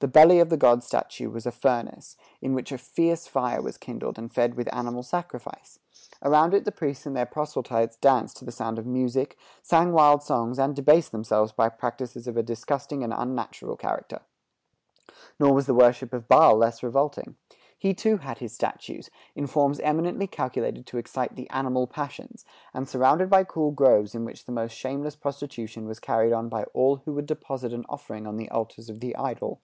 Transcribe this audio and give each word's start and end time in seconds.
The 0.00 0.08
belly 0.08 0.40
of 0.40 0.48
the 0.48 0.56
god's 0.56 0.84
statue 0.84 1.30
was 1.30 1.46
a 1.46 1.52
furnace, 1.52 2.16
in 2.40 2.54
which 2.54 2.72
a 2.72 2.78
fierce 2.78 3.28
fire 3.28 3.62
was 3.62 3.78
kindled 3.78 4.18
and 4.18 4.34
fed 4.34 4.56
with 4.56 4.68
animal 4.74 5.04
sacrifice; 5.04 5.78
around 6.24 6.54
it 6.54 6.64
the 6.64 6.72
priests 6.72 7.06
and 7.06 7.16
their 7.16 7.24
proselytes 7.24 7.98
danced 7.98 8.36
to 8.38 8.44
the 8.44 8.50
sound 8.50 8.80
of 8.80 8.84
music, 8.84 9.38
sang 9.62 9.92
wild 9.92 10.20
songs, 10.24 10.58
and 10.58 10.74
debased 10.74 11.12
themselves 11.12 11.52
by 11.52 11.68
practices 11.68 12.26
of 12.26 12.36
a 12.36 12.42
disgusting 12.42 13.04
and 13.04 13.14
unnatural 13.16 13.76
character. 13.76 14.22
Nor 15.38 15.54
was 15.54 15.66
the 15.66 15.72
worship 15.72 16.12
of 16.12 16.26
Baal 16.26 16.56
less 16.56 16.82
revolting. 16.82 17.36
He 17.78 17.94
too 17.94 18.16
had 18.16 18.38
his 18.38 18.52
statues, 18.52 19.08
in 19.36 19.46
forms 19.46 19.78
eminently 19.78 20.26
calculated 20.26 20.84
to 20.86 20.98
excite 20.98 21.36
the 21.36 21.48
animal 21.50 21.86
passions, 21.86 22.44
and 22.74 22.88
surrounded 22.88 23.30
by 23.30 23.44
cool 23.44 23.70
groves 23.70 24.16
in 24.16 24.24
which 24.24 24.46
the 24.46 24.50
most 24.52 24.72
shameless 24.72 25.14
prostitution 25.14 25.86
was 25.86 26.00
carried 26.00 26.32
on 26.32 26.48
by 26.48 26.64
all 26.74 26.96
who 27.04 27.12
would 27.12 27.26
deposit 27.26 27.72
an 27.72 27.84
offering 27.88 28.26
on 28.26 28.36
the 28.36 28.50
altars 28.50 28.90
of 28.90 28.98
the 28.98 29.14
idol. 29.14 29.60